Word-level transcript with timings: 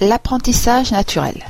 L'apprentissage 0.00 0.92
naturel. 0.92 1.44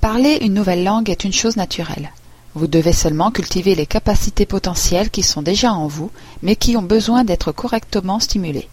Parler 0.00 0.38
une 0.40 0.54
nouvelle 0.54 0.82
langue 0.82 1.08
est 1.08 1.22
une 1.22 1.32
chose 1.32 1.54
naturelle. 1.54 2.10
Vous 2.56 2.66
devez 2.66 2.92
seulement 2.92 3.30
cultiver 3.30 3.76
les 3.76 3.86
capacités 3.86 4.44
potentielles 4.44 5.08
qui 5.08 5.22
sont 5.22 5.40
déjà 5.40 5.72
en 5.72 5.86
vous, 5.86 6.10
mais 6.42 6.56
qui 6.56 6.76
ont 6.76 6.82
besoin 6.82 7.22
d'être 7.22 7.52
correctement 7.52 8.18
stimulées. 8.18 8.68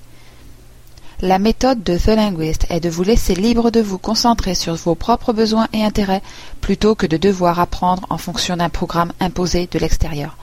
La 1.21 1.38
méthode 1.38 1.83
de 1.83 1.96
The 1.96 2.07
Linguist 2.07 2.65
est 2.71 2.79
de 2.79 2.89
vous 2.89 3.04
laisser 3.04 3.36
libre 3.36 3.70
de 3.70 3.81
vous 3.81 3.99
concentrer 3.99 4.55
sur 4.55 4.73
vos 4.73 4.96
propres 4.96 5.32
besoins 5.32 5.68
et 5.73 5.84
intérêts, 5.84 6.23
plutôt 6.59 6.95
que 6.95 7.05
de 7.05 7.18
devoir 7.18 7.59
apprendre 7.59 8.07
en 8.09 8.18
fonction 8.18 8.57
d'un 8.57 8.70
programme 8.70 9.14
imposé 9.20 9.70
de 9.71 9.77
l'extérieur. 9.77 10.38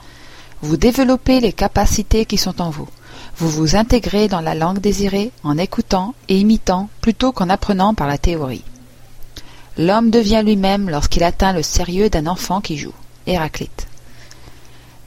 Vous 0.61 0.77
développez 0.77 1.41
les 1.41 1.51
capacités 1.51 2.25
qui 2.25 2.37
sont 2.37 2.61
en 2.61 2.69
vous. 2.69 2.87
Vous 3.37 3.49
vous 3.49 3.75
intégrez 3.75 4.29
dans 4.29 4.39
la 4.39 4.55
langue 4.55 4.79
désirée 4.79 5.31
en 5.43 5.57
écoutant 5.57 6.13
et 6.29 6.39
imitant 6.39 6.87
plutôt 7.01 7.33
qu'en 7.33 7.49
apprenant 7.49 7.93
par 7.93 8.07
la 8.07 8.17
théorie. 8.17 8.63
L'homme 9.77 10.09
devient 10.09 10.41
lui-même 10.45 10.89
lorsqu'il 10.89 11.23
atteint 11.23 11.51
le 11.51 11.61
sérieux 11.61 12.09
d'un 12.09 12.27
enfant 12.27 12.61
qui 12.61 12.77
joue. 12.77 12.93
Héraclite. 13.27 13.87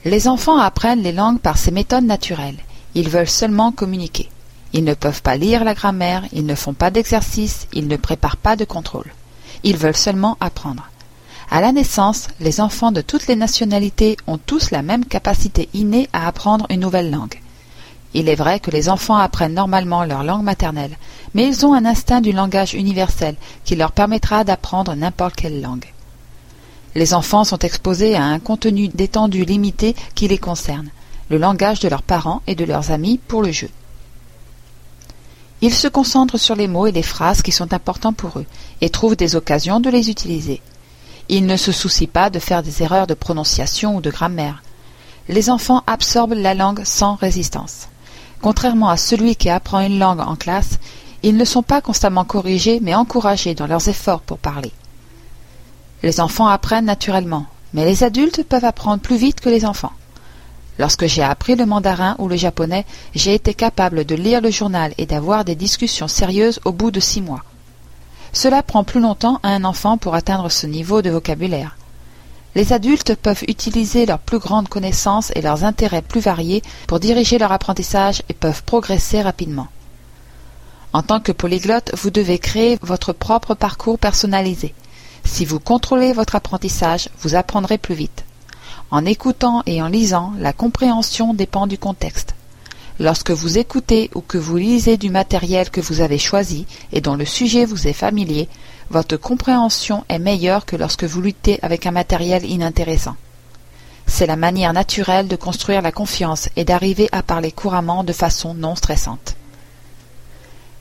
Les 0.04 0.28
enfants 0.28 0.58
apprennent 0.58 1.02
les 1.02 1.12
langues 1.12 1.40
par 1.40 1.56
ces 1.56 1.70
méthodes 1.70 2.04
naturelles. 2.04 2.58
Ils 2.94 3.08
veulent 3.08 3.28
seulement 3.30 3.72
communiquer. 3.72 4.28
Ils 4.74 4.84
ne 4.84 4.92
peuvent 4.92 5.22
pas 5.22 5.36
lire 5.36 5.64
la 5.64 5.72
grammaire, 5.72 6.24
ils 6.32 6.44
ne 6.44 6.54
font 6.54 6.74
pas 6.74 6.90
d'exercice, 6.90 7.66
ils 7.72 7.88
ne 7.88 7.96
préparent 7.96 8.36
pas 8.36 8.56
de 8.56 8.66
contrôle. 8.66 9.10
Ils 9.64 9.78
veulent 9.78 9.96
seulement 9.96 10.36
apprendre. 10.40 10.90
À 11.50 11.62
la 11.62 11.72
naissance, 11.72 12.28
les 12.40 12.60
enfants 12.60 12.92
de 12.92 13.00
toutes 13.00 13.26
les 13.26 13.36
nationalités 13.36 14.18
ont 14.26 14.36
tous 14.36 14.70
la 14.70 14.82
même 14.82 15.06
capacité 15.06 15.70
innée 15.72 16.10
à 16.12 16.28
apprendre 16.28 16.66
une 16.68 16.80
nouvelle 16.80 17.10
langue. 17.10 17.40
Il 18.14 18.28
est 18.28 18.34
vrai 18.34 18.58
que 18.58 18.70
les 18.70 18.88
enfants 18.88 19.16
apprennent 19.16 19.54
normalement 19.54 20.04
leur 20.04 20.24
langue 20.24 20.42
maternelle, 20.42 20.96
mais 21.34 21.46
ils 21.46 21.66
ont 21.66 21.74
un 21.74 21.84
instinct 21.84 22.20
du 22.20 22.32
langage 22.32 22.74
universel 22.74 23.36
qui 23.64 23.76
leur 23.76 23.92
permettra 23.92 24.44
d'apprendre 24.44 24.94
n'importe 24.94 25.36
quelle 25.36 25.60
langue. 25.60 25.84
Les 26.94 27.12
enfants 27.12 27.44
sont 27.44 27.58
exposés 27.58 28.16
à 28.16 28.24
un 28.24 28.38
contenu 28.38 28.88
d'étendue 28.88 29.44
limité 29.44 29.94
qui 30.14 30.26
les 30.26 30.38
concerne, 30.38 30.88
le 31.28 31.36
langage 31.36 31.80
de 31.80 31.88
leurs 31.88 32.02
parents 32.02 32.42
et 32.46 32.54
de 32.54 32.64
leurs 32.64 32.90
amis 32.90 33.18
pour 33.18 33.42
le 33.42 33.52
jeu. 33.52 33.68
Ils 35.60 35.74
se 35.74 35.88
concentrent 35.88 36.38
sur 36.38 36.54
les 36.54 36.68
mots 36.68 36.86
et 36.86 36.92
les 36.92 37.02
phrases 37.02 37.42
qui 37.42 37.52
sont 37.52 37.72
importants 37.74 38.12
pour 38.12 38.38
eux, 38.38 38.46
et 38.80 38.90
trouvent 38.90 39.16
des 39.16 39.36
occasions 39.36 39.80
de 39.80 39.90
les 39.90 40.08
utiliser. 40.08 40.62
Ils 41.28 41.44
ne 41.44 41.56
se 41.56 41.72
soucient 41.72 42.08
pas 42.10 42.30
de 42.30 42.38
faire 42.38 42.62
des 42.62 42.82
erreurs 42.82 43.06
de 43.06 43.14
prononciation 43.14 43.96
ou 43.96 44.00
de 44.00 44.10
grammaire. 44.10 44.62
Les 45.28 45.50
enfants 45.50 45.82
absorbent 45.86 46.34
la 46.34 46.54
langue 46.54 46.82
sans 46.84 47.16
résistance. 47.16 47.88
Contrairement 48.40 48.88
à 48.88 48.96
celui 48.96 49.36
qui 49.36 49.50
apprend 49.50 49.80
une 49.80 49.98
langue 49.98 50.20
en 50.20 50.36
classe, 50.36 50.78
ils 51.22 51.36
ne 51.36 51.44
sont 51.44 51.62
pas 51.62 51.80
constamment 51.80 52.24
corrigés 52.24 52.78
mais 52.80 52.94
encouragés 52.94 53.54
dans 53.54 53.66
leurs 53.66 53.88
efforts 53.88 54.20
pour 54.20 54.38
parler. 54.38 54.72
Les 56.02 56.20
enfants 56.20 56.46
apprennent 56.46 56.84
naturellement, 56.84 57.46
mais 57.74 57.84
les 57.84 58.04
adultes 58.04 58.44
peuvent 58.44 58.64
apprendre 58.64 59.02
plus 59.02 59.16
vite 59.16 59.40
que 59.40 59.48
les 59.48 59.64
enfants. 59.64 59.92
Lorsque 60.78 61.06
j'ai 61.06 61.24
appris 61.24 61.56
le 61.56 61.66
mandarin 61.66 62.14
ou 62.18 62.28
le 62.28 62.36
japonais, 62.36 62.86
j'ai 63.14 63.34
été 63.34 63.52
capable 63.52 64.04
de 64.04 64.14
lire 64.14 64.40
le 64.40 64.50
journal 64.50 64.94
et 64.96 65.06
d'avoir 65.06 65.44
des 65.44 65.56
discussions 65.56 66.06
sérieuses 66.06 66.60
au 66.64 66.70
bout 66.70 66.92
de 66.92 67.00
six 67.00 67.20
mois. 67.20 67.42
Cela 68.32 68.62
prend 68.62 68.84
plus 68.84 69.00
longtemps 69.00 69.40
à 69.42 69.48
un 69.48 69.64
enfant 69.64 69.98
pour 69.98 70.14
atteindre 70.14 70.50
ce 70.50 70.68
niveau 70.68 71.02
de 71.02 71.10
vocabulaire. 71.10 71.77
Les 72.54 72.72
adultes 72.72 73.14
peuvent 73.14 73.44
utiliser 73.46 74.06
leurs 74.06 74.18
plus 74.18 74.38
grandes 74.38 74.68
connaissances 74.68 75.32
et 75.34 75.42
leurs 75.42 75.64
intérêts 75.64 76.02
plus 76.02 76.20
variés 76.20 76.62
pour 76.86 76.98
diriger 76.98 77.38
leur 77.38 77.52
apprentissage 77.52 78.22
et 78.28 78.34
peuvent 78.34 78.62
progresser 78.64 79.22
rapidement. 79.22 79.68
En 80.92 81.02
tant 81.02 81.20
que 81.20 81.32
polyglotte, 81.32 81.92
vous 81.96 82.10
devez 82.10 82.38
créer 82.38 82.78
votre 82.82 83.12
propre 83.12 83.54
parcours 83.54 83.98
personnalisé. 83.98 84.74
Si 85.24 85.44
vous 85.44 85.60
contrôlez 85.60 86.12
votre 86.12 86.34
apprentissage, 86.34 87.10
vous 87.20 87.34
apprendrez 87.34 87.76
plus 87.76 87.94
vite. 87.94 88.24
En 88.90 89.04
écoutant 89.04 89.62
et 89.66 89.82
en 89.82 89.88
lisant, 89.88 90.32
la 90.38 90.54
compréhension 90.54 91.34
dépend 91.34 91.66
du 91.66 91.76
contexte. 91.76 92.34
Lorsque 92.98 93.30
vous 93.30 93.58
écoutez 93.58 94.10
ou 94.14 94.22
que 94.22 94.38
vous 94.38 94.56
lisez 94.56 94.96
du 94.96 95.10
matériel 95.10 95.70
que 95.70 95.80
vous 95.80 96.00
avez 96.00 96.18
choisi 96.18 96.66
et 96.92 97.00
dont 97.00 97.14
le 97.14 97.26
sujet 97.26 97.64
vous 97.64 97.86
est 97.86 97.92
familier, 97.92 98.48
votre 98.90 99.16
compréhension 99.16 100.04
est 100.08 100.18
meilleure 100.18 100.64
que 100.64 100.76
lorsque 100.76 101.04
vous 101.04 101.20
luttez 101.20 101.58
avec 101.62 101.86
un 101.86 101.90
matériel 101.90 102.44
inintéressant. 102.44 103.16
C'est 104.06 104.26
la 104.26 104.36
manière 104.36 104.72
naturelle 104.72 105.28
de 105.28 105.36
construire 105.36 105.82
la 105.82 105.92
confiance 105.92 106.48
et 106.56 106.64
d'arriver 106.64 107.08
à 107.12 107.22
parler 107.22 107.52
couramment 107.52 108.04
de 108.04 108.12
façon 108.14 108.54
non 108.54 108.74
stressante. 108.74 109.36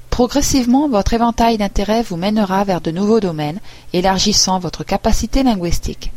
Progressivement, 0.10 0.90
votre 0.90 1.14
éventail 1.14 1.58
d'intérêts 1.58 2.02
vous 2.02 2.16
mènera 2.16 2.64
vers 2.64 2.82
de 2.82 2.90
nouveaux 2.90 3.20
domaines, 3.20 3.60
élargissant 3.94 4.58
votre 4.58 4.84
capacité 4.84 5.44
linguistique. 5.44 6.12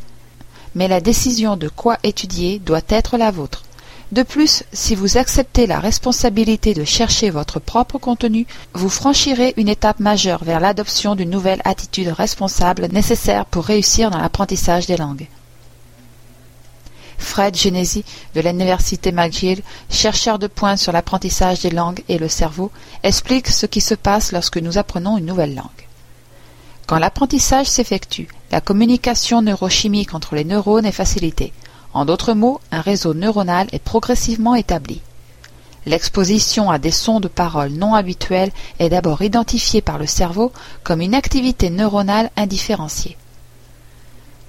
Mais 0.75 0.89
la 0.89 1.01
décision 1.01 1.57
de 1.57 1.69
quoi 1.69 1.99
étudier 2.05 2.61
doit 2.61 2.81
être 2.89 3.19
la 3.19 3.31
vôtre. 3.31 3.65
De 4.13 4.25
plus, 4.25 4.65
si 4.73 4.97
vous 4.97 5.19
acceptez 5.19 5.69
la 5.69 5.79
responsabilité 5.79 6.75
de 6.75 6.83
chercher 6.83 7.31
votre 7.31 7.61
propre 7.61 7.99
contenu, 7.99 8.45
vous 8.75 8.89
franchirez 8.89 9.55
une 9.57 9.69
étape 9.69 10.01
majeure 10.01 10.43
vers 10.43 10.59
l'adoption 10.59 11.15
d'une 11.15 11.31
nouvelle 11.31 11.63
attitude 11.65 12.09
responsable 12.09 12.89
nécessaire 12.91 13.47
pour 13.47 13.65
réussir 13.65 14.11
dans 14.11 14.19
l'apprentissage 14.19 14.87
des 14.87 14.97
langues. 14.97 15.29
Fred 17.19 17.57
Genesi 17.57 18.05
de 18.35 18.41
l'université 18.41 19.13
McGill, 19.13 19.63
chercheur 19.91 20.41
de 20.41 20.49
pointe 20.49 20.79
sur 20.79 20.91
l'apprentissage 20.91 21.61
des 21.61 21.71
langues 21.71 22.03
et 22.09 22.19
le 22.19 22.29
cerveau, 22.29 22.73
explique 23.05 23.47
ce 23.47 23.67
qui 23.67 23.81
se 23.81 23.95
passe 23.95 24.33
lorsque 24.33 24.57
nous 24.57 24.79
apprenons 24.79 25.19
une 25.19 25.27
nouvelle 25.27 25.55
langue. 25.55 25.67
Quand 26.89 26.99
l'apprentissage 26.99 27.69
s'effectue, 27.69 28.27
la 28.51 28.61
communication 28.61 29.43
neurochimique 29.43 30.15
entre 30.15 30.35
les 30.35 30.45
neurones 30.45 30.87
est 30.87 30.91
facilitée. 30.91 31.53
En 31.93 32.05
d'autres 32.05 32.35
mots, 32.35 32.61
un 32.71 32.81
réseau 32.81 33.15
neuronal 33.15 33.69
est 33.73 33.83
progressivement 33.83 34.55
établi. 34.55 35.01
L'exposition 35.87 36.71
à 36.71 36.79
des 36.79 36.91
sons 36.91 37.21
de 37.21 37.29
parole 37.29 37.71
non 37.71 37.95
habituels 37.95 38.53
est 38.79 38.91
d'abord 38.91 39.23
identifiée 39.23 39.81
par 39.81 39.99
le 39.99 40.07
cerveau 40.07 40.53
comme 40.85 41.01
une 41.01 41.15
activité 41.15 41.71
neuronale 41.71 42.31
indifférenciée. 42.37 43.17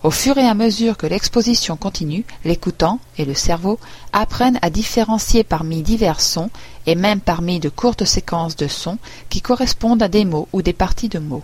Au 0.04 0.12
fur 0.12 0.38
et 0.38 0.48
à 0.48 0.56
mesure 0.56 0.98
que 0.98 1.06
l'exposition 1.06 1.78
continue, 1.78 2.26
l'écoutant 2.44 3.00
et 3.18 3.26
le 3.26 3.36
cerveau 3.36 3.80
apprennent 4.14 4.60
à 4.62 4.70
différencier 4.72 5.44
parmi 5.44 5.84
divers 5.84 6.22
sons 6.22 6.50
et 6.88 6.96
même 6.96 7.22
parmi 7.22 7.60
de 7.60 7.70
courtes 7.70 8.06
séquences 8.06 8.56
de 8.56 8.68
sons 8.68 8.98
qui 9.30 9.42
correspondent 9.42 10.02
à 10.02 10.08
des 10.08 10.26
mots 10.26 10.48
ou 10.54 10.62
des 10.64 10.74
parties 10.74 11.10
de 11.10 11.20
mots. 11.20 11.44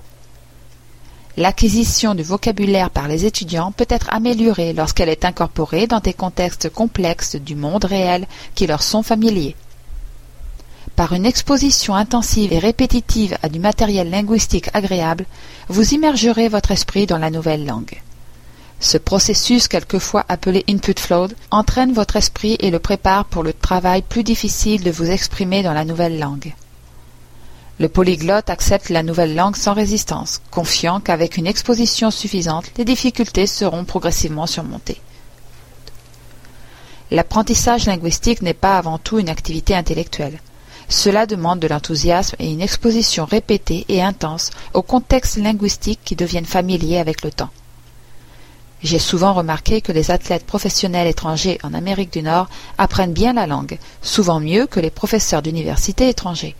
L'acquisition 1.39 2.15
du 2.15 2.23
vocabulaire 2.23 2.89
par 2.89 3.07
les 3.07 3.25
étudiants 3.25 3.71
peut 3.71 3.85
être 3.89 4.11
améliorée 4.11 4.73
lorsqu'elle 4.73 5.09
est 5.09 5.23
incorporée 5.23 5.85
dans 5.85 5.99
des 5.99 6.13
contextes 6.13 6.67
complexes 6.71 7.35
du 7.35 7.53
monde 7.53 7.85
réel 7.85 8.25
qui 8.55 8.65
leur 8.65 8.81
sont 8.81 9.03
familiers. 9.03 9.55
Par 10.95 11.13
une 11.13 11.27
exposition 11.27 11.93
intensive 11.93 12.53
et 12.53 12.57
répétitive 12.57 13.37
à 13.43 13.49
du 13.49 13.59
matériel 13.59 14.09
linguistique 14.09 14.71
agréable, 14.73 15.25
vous 15.69 15.93
immergerez 15.93 16.47
votre 16.47 16.71
esprit 16.71 17.05
dans 17.05 17.19
la 17.19 17.29
nouvelle 17.29 17.67
langue. 17.67 18.01
Ce 18.79 18.97
processus, 18.97 19.67
quelquefois 19.67 20.25
appelé 20.29 20.65
input 20.67 20.99
flow, 20.99 21.27
entraîne 21.51 21.93
votre 21.93 22.15
esprit 22.15 22.57
et 22.59 22.71
le 22.71 22.79
prépare 22.79 23.25
pour 23.25 23.43
le 23.43 23.53
travail 23.53 24.01
plus 24.01 24.23
difficile 24.23 24.81
de 24.81 24.89
vous 24.89 25.11
exprimer 25.11 25.61
dans 25.61 25.73
la 25.73 25.85
nouvelle 25.85 26.17
langue. 26.17 26.55
Le 27.79 27.89
polyglotte 27.89 28.49
accepte 28.49 28.89
la 28.89 29.03
nouvelle 29.03 29.35
langue 29.35 29.55
sans 29.55 29.73
résistance, 29.73 30.41
confiant 30.49 30.99
qu'avec 30.99 31.37
une 31.37 31.45
exposition 31.45 32.09
suffisante, 32.09 32.71
les 32.77 32.85
difficultés 32.85 33.45
seront 33.45 33.85
progressivement 33.85 34.47
surmontées. 34.47 34.99
L'apprentissage 37.11 37.85
linguistique 37.85 38.41
n'est 38.41 38.55
pas 38.55 38.77
avant 38.77 38.97
tout 38.97 39.19
une 39.19 39.29
activité 39.29 39.75
intellectuelle. 39.75 40.39
Cela 40.89 41.27
demande 41.27 41.59
de 41.59 41.67
l'enthousiasme 41.67 42.35
et 42.39 42.51
une 42.51 42.61
exposition 42.61 43.25
répétée 43.25 43.85
et 43.89 44.01
intense 44.01 44.49
aux 44.73 44.81
contextes 44.81 45.37
linguistiques 45.37 45.99
qui 46.03 46.15
deviennent 46.15 46.45
familiers 46.45 46.97
avec 46.97 47.23
le 47.23 47.31
temps. 47.31 47.51
J'ai 48.81 48.99
souvent 48.99 49.33
remarqué 49.33 49.81
que 49.81 49.91
les 49.91 50.11
athlètes 50.11 50.45
professionnels 50.45 51.07
étrangers 51.07 51.59
en 51.63 51.73
Amérique 51.73 52.13
du 52.13 52.23
Nord 52.23 52.49
apprennent 52.77 53.13
bien 53.13 53.33
la 53.33 53.47
langue, 53.47 53.77
souvent 54.01 54.39
mieux 54.39 54.65
que 54.65 54.79
les 54.79 54.91
professeurs 54.91 55.41
d'université 55.41 56.09
étrangers. 56.09 56.55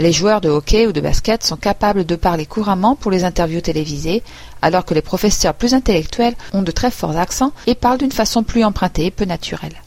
Les 0.00 0.12
joueurs 0.12 0.40
de 0.40 0.48
hockey 0.48 0.86
ou 0.86 0.92
de 0.92 1.00
basket 1.02 1.44
sont 1.44 1.58
capables 1.58 2.06
de 2.06 2.16
parler 2.16 2.46
couramment 2.46 2.96
pour 2.96 3.10
les 3.10 3.24
interviews 3.24 3.60
télévisées, 3.60 4.22
alors 4.62 4.86
que 4.86 4.94
les 4.94 5.02
professeurs 5.02 5.52
plus 5.52 5.74
intellectuels 5.74 6.36
ont 6.54 6.62
de 6.62 6.70
très 6.70 6.90
forts 6.90 7.18
accents 7.18 7.52
et 7.66 7.74
parlent 7.74 7.98
d'une 7.98 8.10
façon 8.10 8.42
plus 8.42 8.64
empruntée 8.64 9.04
et 9.04 9.10
peu 9.10 9.26
naturelle. 9.26 9.82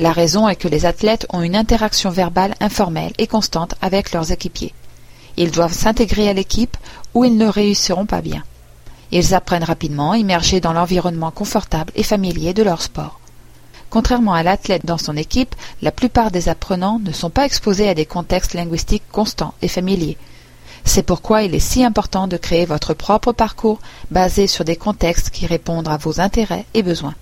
La 0.00 0.10
raison 0.10 0.48
est 0.48 0.56
que 0.56 0.66
les 0.66 0.86
athlètes 0.86 1.24
ont 1.30 1.42
une 1.42 1.54
interaction 1.54 2.10
verbale 2.10 2.56
informelle 2.58 3.12
et 3.18 3.28
constante 3.28 3.76
avec 3.80 4.10
leurs 4.10 4.32
équipiers. 4.32 4.74
Ils 5.36 5.52
doivent 5.52 5.72
s'intégrer 5.72 6.28
à 6.28 6.32
l'équipe 6.32 6.76
ou 7.14 7.22
ils 7.24 7.36
ne 7.36 7.46
réussiront 7.46 8.06
pas 8.06 8.22
bien. 8.22 8.42
Ils 9.12 9.34
apprennent 9.34 9.62
rapidement, 9.62 10.14
immergés 10.14 10.58
dans 10.58 10.72
l'environnement 10.72 11.30
confortable 11.30 11.92
et 11.94 12.02
familier 12.02 12.54
de 12.54 12.64
leur 12.64 12.82
sport. 12.82 13.19
Contrairement 13.90 14.34
à 14.34 14.44
l'athlète 14.44 14.86
dans 14.86 14.98
son 14.98 15.16
équipe, 15.16 15.56
la 15.82 15.90
plupart 15.90 16.30
des 16.30 16.48
apprenants 16.48 17.00
ne 17.00 17.12
sont 17.12 17.28
pas 17.28 17.44
exposés 17.44 17.88
à 17.88 17.94
des 17.94 18.06
contextes 18.06 18.54
linguistiques 18.54 19.02
constants 19.10 19.54
et 19.62 19.68
familiers. 19.68 20.16
C'est 20.84 21.02
pourquoi 21.02 21.42
il 21.42 21.54
est 21.54 21.58
si 21.58 21.84
important 21.84 22.28
de 22.28 22.36
créer 22.36 22.66
votre 22.66 22.94
propre 22.94 23.32
parcours 23.32 23.80
basé 24.10 24.46
sur 24.46 24.64
des 24.64 24.76
contextes 24.76 25.30
qui 25.30 25.46
répondent 25.46 25.88
à 25.88 25.96
vos 25.96 26.20
intérêts 26.20 26.66
et 26.72 26.84
besoins. 26.84 27.14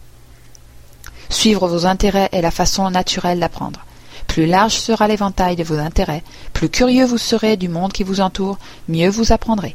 Suivre 1.31 1.69
vos 1.69 1.87
intérêts 1.87 2.29
est 2.32 2.43
la 2.43 2.50
façon 2.50 2.91
naturelle 2.91 3.41
d'apprendre. 3.41 3.85
Plus 4.26 4.47
large 4.47 4.75
sera 4.75 5.09
l'éventail 5.09 5.56
de 5.56 5.65
vos 5.65 5.79
intérêts, 5.79 6.23
plus 6.53 6.69
curieux 6.69 7.06
vous 7.06 7.19
serez 7.19 7.56
du 7.56 7.69
monde 7.69 7.93
qui 7.93 8.05
vous 8.05 8.20
entoure, 8.20 8.59
mieux 8.88 9.09
vous 9.09 9.32
apprendrez. 9.32 9.75